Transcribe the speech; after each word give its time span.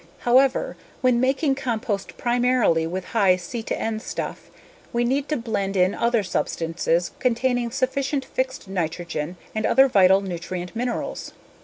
However, 0.21 0.77
when 1.01 1.19
making 1.19 1.53
compost 1.53 2.17
primarily 2.17 2.87
with 2.87 3.05
high 3.13 3.35
C/N 3.35 3.99
stuff 3.99 4.49
we 4.91 5.03
need 5.05 5.29
to 5.29 5.37
blend 5.37 5.77
in 5.77 5.93
other 5.93 6.23
substances 6.23 7.11
containing 7.19 7.69
sufficient 7.69 8.25
fixed 8.25 8.67
nitrogen 8.67 9.37
and 9.53 9.63
other 9.63 9.87
vital 9.87 10.21
nutrient 10.21 10.75
minerals. 10.75 11.33